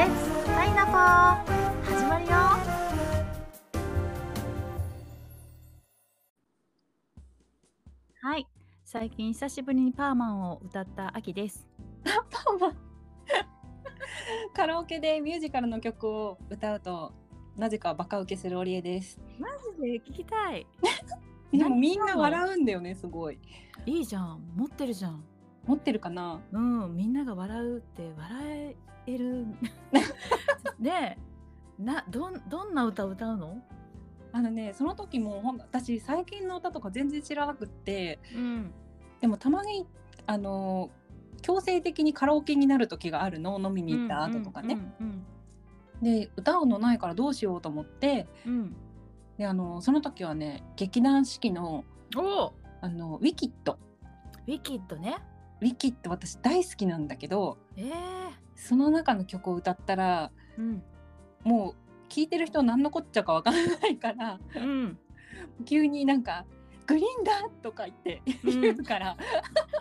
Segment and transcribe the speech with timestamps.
[0.00, 2.30] レッツパイナポー始まるよ。
[8.22, 8.46] はい。
[8.86, 11.68] 最近久しぶりにパーマンを歌った秋です。
[12.02, 12.76] パーマン
[14.54, 17.12] カラオケでミュージカルの曲を歌うと
[17.58, 19.20] なぜかバカ受けするオリエです。
[19.38, 20.00] マジで？
[20.00, 20.66] 聞きたい。
[21.52, 23.38] でもみんな笑うんだよねすごい。
[23.84, 24.50] いいじゃん。
[24.56, 25.22] 持ってるじゃん。
[25.66, 26.40] 持ってるかな？
[26.52, 28.74] うんみんなが笑うって笑
[29.06, 29.46] える。
[30.80, 31.18] で
[31.78, 33.62] などんどんな歌を歌うの？
[34.32, 38.18] あのねその時もほん私最近の歌とか全然知らなくって。
[38.34, 38.72] うん。
[39.20, 39.86] でもたまに
[40.26, 40.90] あの
[41.42, 43.58] 強制的にカラオケになる時があるの？
[43.60, 45.26] 飲みに行った後とかね、うん
[46.02, 48.26] で歌うのないからどうしようと思って。
[48.46, 48.52] うん。
[48.52, 48.76] うん
[49.38, 52.52] であのその時はね劇団四季のお。
[52.82, 53.78] あのウィキッド。
[54.46, 55.16] ウィキッドね
[55.60, 57.92] ウィキッド私大好きなんだけどええ
[58.54, 60.82] その中の曲を歌ったらうん
[61.44, 61.74] もう
[62.08, 64.98] 聴いてる人何のこっちゃかわからないからうん
[65.64, 66.44] 急になんか
[66.86, 69.16] 「グリンダ!」とか言ってうん言うから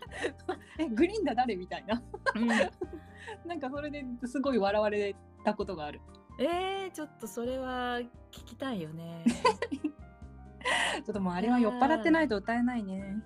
[0.78, 2.02] 「えグリンダ誰?」みたいな
[2.34, 5.14] うんなんかそれですごい笑われ
[5.44, 6.00] たことがある。
[6.38, 7.98] えー、ちょっとそれは
[8.30, 9.22] 聞きたいよね。
[11.04, 13.22] ちょっともうあれは酔っ払ってないと歌えないね。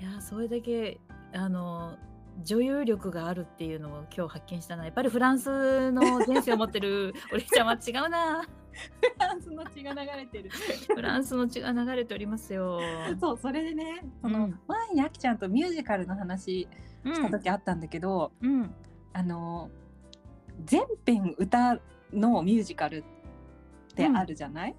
[0.00, 1.00] いやそれだけ
[1.32, 1.96] あの
[2.42, 4.84] 女優力があるっていうのを今日発見したな。
[4.84, 8.42] やっぱりフランスの前世を持ってる お姉ちゃんは違うな。
[8.42, 8.48] フ
[9.18, 10.50] ランスの血が流れてる。
[10.94, 12.80] フランスの血が流れておりますよ。
[13.20, 14.60] そうそれでねその、うん。
[14.68, 16.68] 前にあきちゃんとミュージカルの話
[17.04, 18.74] うした時あったんだけど、うん。
[19.12, 19.70] あの
[20.64, 21.80] 全編歌
[22.12, 24.76] のミュージカルってあるじゃない、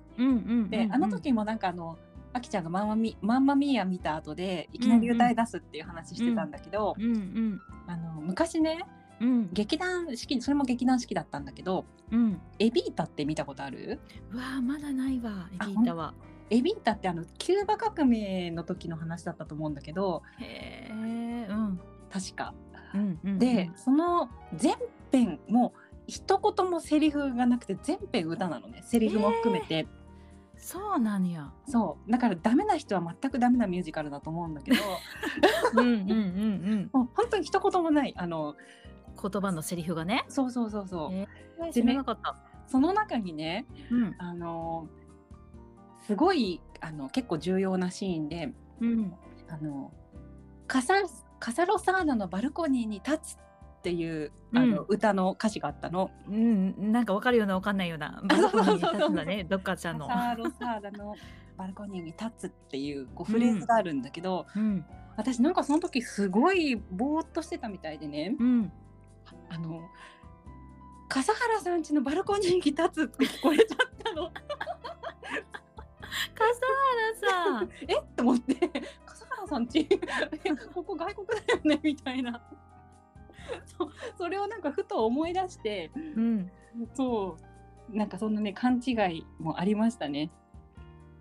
[0.69, 1.97] で、あの時もなんかあの
[2.31, 7.61] あきちゃんがマンマミマンマミーヤ見た後でいきなり歌い出すっていう話してたんだけど、うんうん。
[7.87, 8.85] あの昔ね
[9.19, 9.49] うん。
[9.51, 12.41] 劇団四季それも劇団四季だったんだけどうん。
[12.59, 13.99] エビータって見たことある？
[14.31, 16.13] うわあまだないわエあビータは。
[16.51, 21.79] エビータってあのキューバ革命の時の話だったと思うんだけどへえうん。
[22.11, 22.53] 確か。
[22.93, 24.75] うんうんで、その全
[25.11, 29.87] 編もう一言もセリフがなくて全編歌なのねセリフも含めて、
[30.61, 31.51] そうなんや。
[31.67, 34.77] そうだからダメな人は全くダメなミュージカルだと思うんだけど
[35.81, 36.15] うんうんうんう
[36.75, 36.89] ん。
[36.93, 38.55] もう本当に一言もないあの
[39.21, 40.25] 言葉のセリフがね。
[40.27, 42.35] そうそうそうそう、えー知らなかった。
[42.67, 44.87] その中にねうんあの
[46.05, 49.13] すごいあの結構重要なシーンでうん
[49.49, 49.91] あの
[50.67, 50.95] カサ
[51.39, 53.37] カサロサーナのバルコニーに立つ
[53.79, 54.85] っていうあの、うん。
[54.89, 56.11] 歌の歌詞があったの。
[56.27, 60.07] うん、なんかわかるようなわかんないようなバルコニーに立つんだね、どっかちゃんの。
[60.07, 61.15] カサロサーナの
[61.57, 64.85] バルコニーに立つっていうこうフレーズがあるんだけど、うん、
[65.15, 68.35] 私なんかその時すごいぼーっとしてたみたいでね。
[68.37, 68.71] うん、
[69.49, 69.81] あの
[71.07, 74.31] 笠原さん家のバルコニーに立つって聞こえちゃったの。
[76.35, 76.61] 笠
[77.21, 77.69] 原さん。
[77.87, 77.99] え？
[77.99, 78.55] っと思って。
[79.05, 79.87] 笠原さん家え
[80.73, 81.79] ここ外国だよね？
[81.81, 82.41] みたいな
[83.65, 86.51] そうそれをなんかふと思い出してうん、
[86.93, 87.37] そ
[87.93, 90.29] うなんかそんなね勘違いもありましたね。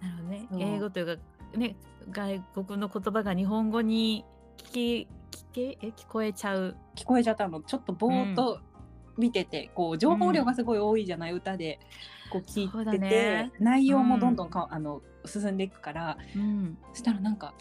[0.00, 0.48] なるほどね。
[0.58, 1.22] 英語というか、
[1.56, 1.76] ね、
[2.10, 4.24] 外国の言葉が日本語に
[4.58, 6.76] 聞き、聞け、え、聞こえちゃう。
[6.94, 7.62] 聞こえちゃったの。
[7.62, 8.60] ちょっとぼーっと
[9.16, 11.80] 見てて、こう情報量がすごい多いじゃない、歌で。
[12.30, 13.52] こう聞いてて、ね。
[13.58, 16.18] 内容もどんどんか、あの進んでいくから。
[16.36, 17.54] うん、そしたらなんか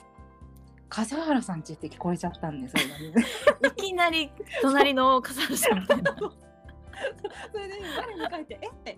[0.89, 2.75] 笠原さんちって聞こえちゃったんです。
[2.77, 4.31] いきなり
[4.61, 6.15] 隣の笠原さんみたいな。
[7.51, 8.67] それで我に返って「え？
[8.93, 8.97] っ?」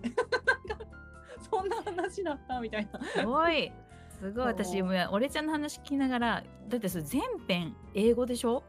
[1.50, 3.00] そんな話だったみたいな。
[3.04, 3.72] すごい。
[4.20, 8.62] すごい私もう俺ちゃんの話聞きながらだってそれ全編英語でしょ？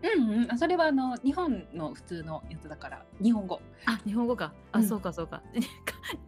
[0.00, 3.60] うんうん、あそれはあの日本の普通のやつだから日本語。
[3.86, 5.66] あ日本語かあ、うんそうかそうか 日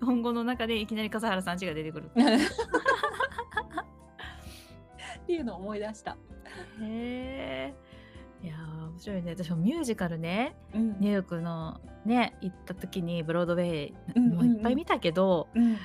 [0.05, 2.11] 本語の中でいきなり笠原さんちが出てくる
[5.31, 6.17] っていうのを思い出した。
[6.83, 7.75] へえ。
[8.43, 9.31] いやー面白いね。
[9.31, 15.81] 私もミュージカルね、うんニューヨークのね、行った時にブロードウェイ、うんうんうんもういっぱい見たけど、うんやっ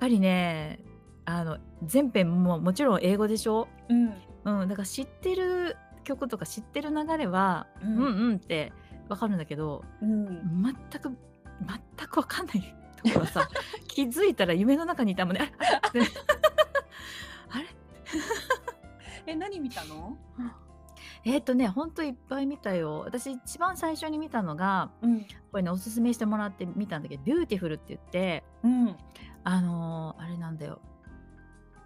[0.00, 0.80] ぱりね、
[1.24, 3.68] あの全編ももちろん英語でしょ？
[3.88, 4.12] うん
[4.44, 8.72] うん、だから知ってる曲とか知ってる流れは、ううんん、うんって
[9.08, 10.26] わかるんだけど、うん
[10.62, 11.16] 全く
[11.96, 13.48] 全くわかんないところさ、
[13.88, 15.52] 気づいたら夢の中にいたもんね。
[19.26, 20.16] え何見たの？
[21.24, 23.00] えっ、とね、ほんといっぱい見たよ。
[23.04, 28.96] 私一番最初に見たのが、うんこれね、おすすめしてもらって見たんだけど、ビューティフルって言って、うん
[29.44, 30.80] あのーあれなんだよ。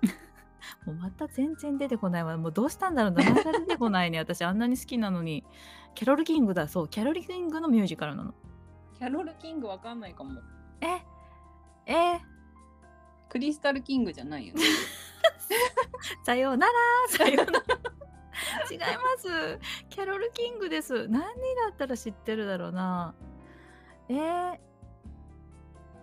[0.86, 2.36] もうまた全然出てこないわ。
[2.36, 4.18] もうどうしたんだろう名前が出てこないね。
[4.18, 5.44] 私あんなに好きなのに。
[5.94, 6.68] キャロル・キングだ。
[6.68, 8.34] そう、キャロル・キングのミュージカルなの。
[8.98, 10.40] キャロル・キングわかんないかも。
[10.80, 11.02] え？
[11.86, 12.20] え？
[13.28, 14.62] クリスタル・キングじゃないよね。
[16.24, 16.72] さようなら
[17.08, 17.64] さようなら。
[18.70, 18.84] 違いま
[19.18, 19.58] す。
[19.88, 21.08] キャロル・キングです。
[21.08, 21.26] 何だ
[21.72, 23.14] ったら知ってるだろうな。
[24.08, 24.58] えー、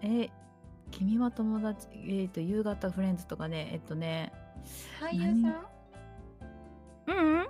[0.02, 0.32] え
[0.92, 4.34] 君は友達えっ、と夕方フレンズとかねえっとね
[5.00, 5.66] 俳優さん？
[7.08, 7.48] うんうん。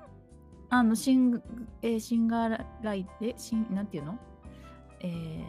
[0.70, 1.44] あのシング、
[1.82, 4.18] えーシンガーライえシンなんていうの？
[5.02, 5.44] えー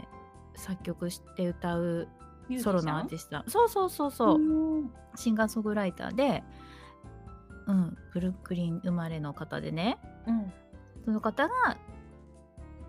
[0.56, 2.06] 作曲して歌う
[2.58, 3.42] ソロのアーティスト。
[3.48, 4.90] そうそうそうそう、うん。
[5.14, 6.42] シンガーソングライターで、
[7.66, 9.98] うん、ブルックリン生まれの方でね。
[10.26, 10.52] うん。
[11.04, 11.76] その方が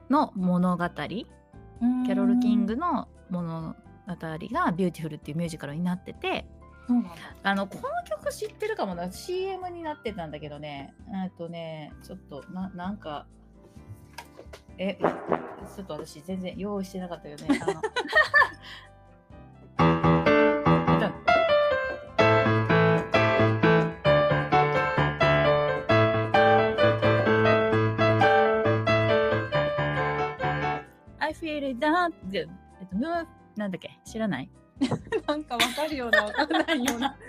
[0.09, 3.75] の物語キャロル・キングの物
[4.07, 4.17] 語が
[4.71, 6.45] 「ビューティフル」っていうミュージカルになってて
[7.43, 9.11] あのこの曲知ってるかもな。
[9.11, 10.93] CM になってたんだけどね。
[11.23, 13.25] えっとねちょっとななんか
[14.77, 17.47] えちょっと私全然用意してなかったよね。
[17.61, 17.81] あの
[32.07, 32.47] it down で
[32.81, 33.25] えっと move
[33.55, 33.99] なんだっけ？
[34.05, 34.49] 知らない？
[35.27, 37.15] なんかわかるようなわかんないような。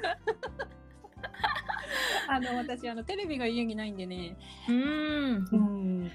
[2.28, 4.36] あの私あのテレビが家にないんでね。
[4.68, 5.56] うーんう
[6.04, 6.10] ん。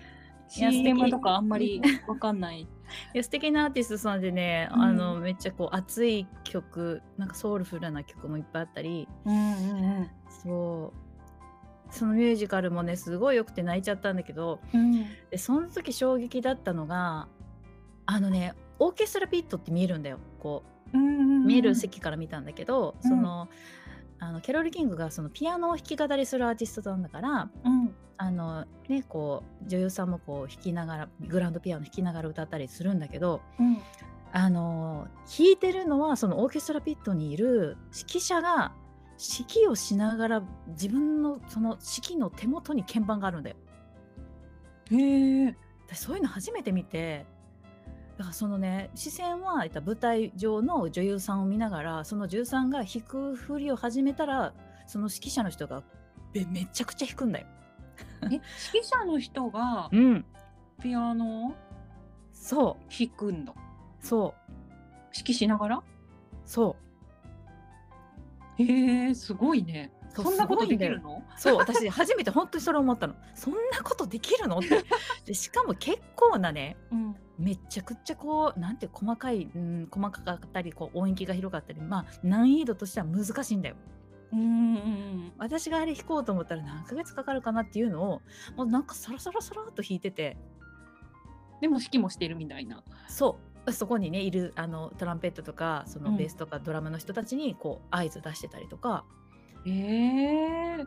[0.50, 2.62] CM とかあんまり わかんない。
[2.62, 2.68] い
[3.13, 10.94] や素敵なアーティストさんでね、うんあのめっちゃこう熱い曲なんかソウルフルな曲もいっぱいあったりうんうんそ
[11.90, 15.06] うそのミュージカルもねすごい良くて泣いちゃったんだけどうん。
[15.30, 17.30] でその時衝撃だったのが
[18.13, 20.63] あのねオーケストラピットって見えるんだよこ
[20.94, 23.48] う見える席から見たんだけど、うんその
[24.24, 33.78] あのキャロル・キングがそのピアノを弾き語りするアーティストなんだからうんあのねこう女優さんもこう弾きながらグランドピアノ弾きながら歌ったりするんだけどうん。
[34.34, 38.74] あの弾いてるのはそのオーケストラピットにいる指揮者が
[39.18, 43.56] 指揮をしながら自分のその指揮の手元に鍵盤があるんだよ。
[44.92, 45.56] へえ。
[45.88, 47.25] 私そういうの初めて見て
[48.22, 54.54] だからそのね視線は舞台上の女優さんを見ながらその女優さんが弾くふりを始めたら
[54.86, 55.82] その指揮者の人が
[56.32, 57.48] めめちゃくちゃ弾くんだよ。
[58.26, 58.42] え指揮
[58.84, 60.24] 者の人がうん
[60.84, 61.54] ピアノを
[62.32, 63.56] そう弾くんだ。
[64.00, 64.52] そう
[65.18, 65.84] 指揮しながら？
[66.46, 66.76] そ
[68.60, 69.92] うへえすごいね。
[70.14, 71.24] そんなことできるの？
[71.38, 74.60] そう私初めて本当にそれ思ったのそんなことできるの？
[74.60, 74.86] って
[75.26, 77.16] でしかも結構なねうん。
[77.42, 83.76] めちゃくちゃこうなんて細かい、うん、細かかったりこう音域が広かったりまあ難易度としては難しいんだよ。
[84.32, 84.44] うんう
[84.78, 88.22] ん私があれ弾こうと思ったら何ヶ月かかるかなっていうのを
[88.56, 90.38] もうなんかサラサラサラっと弾いてて。
[91.60, 92.84] でも指揮もしてるみたいな。
[93.08, 93.72] そう。
[93.72, 96.18] そこにねいるあのトランペットとかそのうん。
[96.18, 99.04] ベースとかドラムの人たちにこう合図出してたりとか、
[99.66, 100.86] へえ。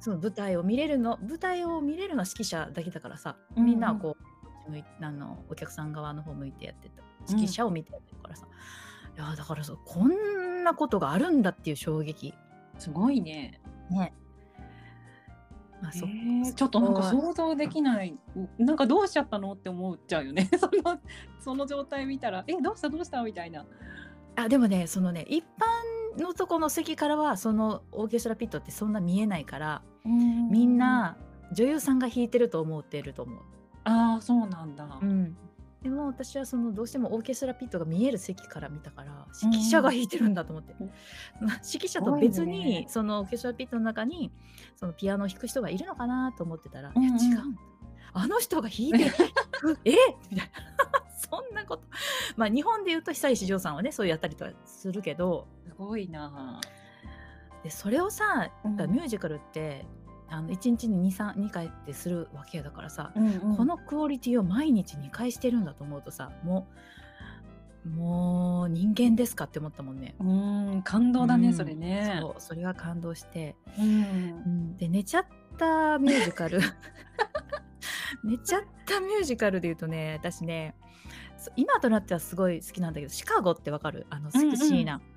[0.00, 3.66] その舞台を見れるの舞台を見れるのは指揮者だけだからさ、うんうん。
[3.66, 4.31] みんなはこう
[4.68, 8.46] 向いあのお客さん側の方向いてやってた指揮者を見てやってるからさ、
[9.16, 12.34] いやだからさこんなことがあるんだっていう衝撃
[12.78, 13.60] すごいね。
[13.90, 14.12] ね。
[15.82, 16.06] まあ、そ
[16.54, 18.16] ちょっとなんか想像できない。
[18.58, 20.48] なんかどうしちゃったのって思っちゃうよね。
[20.56, 21.00] その
[21.40, 22.88] その状態見たらえどうした？
[22.88, 23.22] どうした？
[23.22, 23.66] みたいな。
[24.36, 25.44] あでもねそのね一
[26.16, 30.78] 般のとこの席からはそのオーケストラピットってそんな見えないからみん。
[30.78, 31.16] な
[31.52, 33.40] 女優さんが弾いてると思ってると思う。
[33.84, 34.86] ああそうなんだ。
[35.00, 35.36] うん、
[35.82, 40.86] でも私はそのどうしてもオーケストラピットが見える席から見たから指揮者が弾いてるんだと思って、うん。
[41.46, 44.30] まあ指揮者と別に、ねそのオーケストラピットの中に
[44.76, 47.18] そのピアノを弾く人がいるのかなと思ってたら、うんうん。
[47.18, 47.56] いや違う。
[48.14, 49.10] あの人が弾いてる
[49.84, 49.92] え？
[50.30, 50.52] みたいな。
[51.16, 51.84] そんなこと。
[52.36, 55.48] まあ日本で言うと久石譲さんはねそうやったりとかするけど。
[55.66, 56.60] すごいな。
[57.64, 58.76] でそれをさ、うん。
[58.92, 59.84] ミュージカルって
[60.32, 63.56] あの1日に 2, 3 2回ってするわけだからさ、うんうん。
[63.56, 66.66] このクオリティを毎日2回してるんだと思うとさも
[67.84, 70.14] うもう人間ですかって思ったもんね。
[70.20, 71.54] うん感動だね、うん。
[71.54, 72.18] それね。
[72.20, 73.84] そうそれは感動して、うん。
[73.84, 73.88] う
[74.48, 74.76] ん。
[74.76, 75.26] で寝ちゃっ
[75.58, 76.60] たミュージカル。
[78.24, 80.76] 寝ちゃったミュージカルで言うとね私ね
[81.56, 84.06] 今となってはすごい好きなんだけどシカゴってわかる？
[84.10, 85.11] あのセクシーな、うん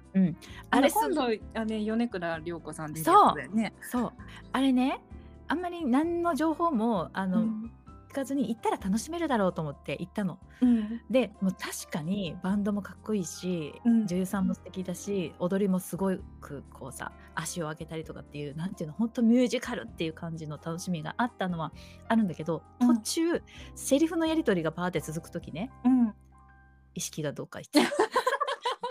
[0.69, 3.73] あれす今度あね米倉涼子さんでそうだよね。
[3.81, 4.13] そう。
[4.51, 5.01] あれね
[5.47, 7.71] あんまり何の情報もあの、うん。
[8.09, 10.39] 聞かずに行ったら楽しめるだろうと思って行ったの。
[10.61, 11.01] うん。
[11.09, 14.07] でもう確かにバンドもかっこいいし、うん。
[14.07, 21.73] 女優さんも素敵だし踊りもすごくこうさ足を上げたりとかっていうなんていうの本当ミュージカルっていう感じの楽しみがあったのは
[22.07, 22.95] あるんだけどうん。
[22.95, 23.41] 途中、
[23.75, 26.13] セリフのやり取りがパーって続く時ねうん。
[26.93, 27.91] 意識がどうか言って。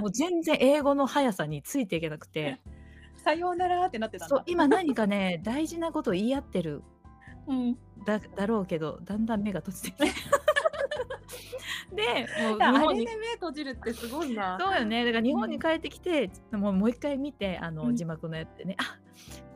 [0.01, 2.61] もう全然英語の速さについていけなくて。
[3.17, 4.37] さようならってなってたんだ。
[4.37, 6.83] そう、今何かね、大事なことを言い合ってる
[7.49, 7.79] うん。
[8.05, 10.05] だだろうけど、だんだん目が閉じてきて。
[11.95, 14.59] で、もうあ日本にれで目閉じるってすごいな。
[14.61, 15.05] そうよね。
[15.05, 18.99] だから日本に帰ってきて、もうもう一回見て、あの、うん字幕のやつでね、あ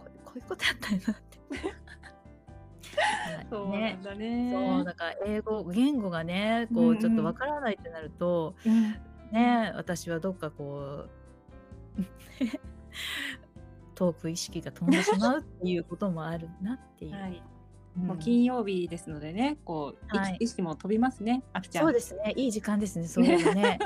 [0.01, 1.39] こうこういうことやったんやなって。
[3.51, 4.03] そうなねん。
[4.03, 4.53] だね。
[4.53, 8.97] そうだから英語言語がねこうんううんちょっとわからないってなると、うん
[9.33, 11.11] ね私はどっかこう
[13.95, 17.13] 遠く意識が飛んでしまうっていうこともあるなっていう。
[17.13, 17.31] はい。
[17.33, 17.59] うん
[17.99, 21.85] もう金曜日ですのでね、こう、はい意識も飛びますね、あきちゃん。
[21.85, 23.81] そうですねいい時間ですねそういうのね。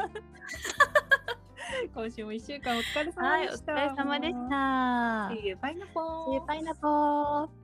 [1.95, 3.73] 今週も一週間お疲れ様はいおでした。
[3.73, 5.31] 疲れ様でした。
[5.35, 6.41] See you, パイナポー。
[6.43, 7.62] パイナポー。